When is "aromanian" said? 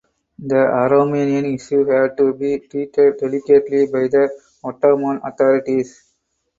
0.55-1.53